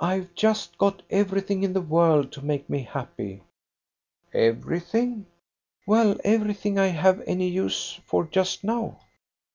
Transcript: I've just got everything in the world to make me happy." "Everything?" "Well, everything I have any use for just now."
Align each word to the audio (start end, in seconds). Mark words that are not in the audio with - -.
I've 0.00 0.34
just 0.34 0.78
got 0.78 1.02
everything 1.10 1.62
in 1.62 1.74
the 1.74 1.82
world 1.82 2.32
to 2.32 2.42
make 2.42 2.70
me 2.70 2.80
happy." 2.82 3.42
"Everything?" 4.32 5.26
"Well, 5.86 6.16
everything 6.24 6.78
I 6.78 6.86
have 6.86 7.22
any 7.26 7.48
use 7.50 8.00
for 8.06 8.24
just 8.24 8.64
now." 8.64 8.98